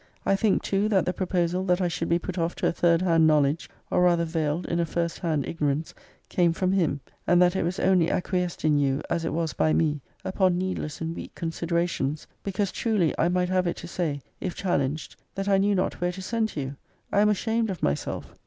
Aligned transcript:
I 0.25 0.35
think 0.35 0.63
too, 0.63 0.89
that 0.89 1.05
the 1.05 1.13
proposal 1.13 1.63
that 1.65 1.79
I 1.79 1.87
should 1.87 2.09
be 2.09 2.17
put 2.17 2.39
off 2.39 2.55
to 2.55 2.65
a 2.67 2.71
third 2.71 3.03
hand 3.03 3.27
knowledge, 3.27 3.69
or 3.91 4.01
rather 4.01 4.25
veiled 4.25 4.65
in 4.65 4.79
a 4.79 4.83
first 4.87 5.19
hand 5.19 5.47
ignorance, 5.47 5.93
came 6.27 6.53
from 6.53 6.71
him, 6.71 7.01
and 7.27 7.39
that 7.39 7.55
it 7.55 7.61
was 7.61 7.79
only 7.79 8.09
acquiesced 8.09 8.65
in 8.65 8.77
by 8.77 8.81
you, 8.81 9.01
as 9.11 9.25
it 9.25 9.31
was 9.31 9.53
by 9.53 9.73
me,* 9.73 10.01
upon 10.25 10.57
needless 10.57 11.01
and 11.01 11.15
weak 11.15 11.35
considera 11.35 11.87
tions; 11.87 12.25
because, 12.41 12.71
truly, 12.71 13.13
I 13.19 13.29
might 13.29 13.49
have 13.49 13.67
it 13.67 13.77
to 13.77 13.87
say, 13.87 14.21
if 14.39 14.55
challenged, 14.55 15.17
that 15.35 15.47
I 15.47 15.59
knew 15.59 15.75
not 15.75 16.01
where 16.01 16.11
to 16.13 16.21
send 16.23 16.49
to 16.49 16.61
you! 16.61 16.77
I 17.11 17.19
am 17.21 17.29
ashamed 17.29 17.69
of 17.69 17.83
myself! 17.83 18.33